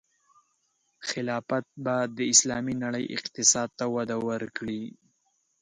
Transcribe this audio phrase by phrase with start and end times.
[1.09, 4.83] خلافت به د اسلامي نړۍ اقتصاد ته وده ورکړي.